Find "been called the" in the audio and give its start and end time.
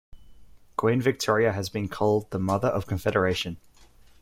1.69-2.39